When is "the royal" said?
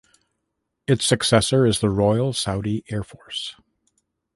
1.79-2.33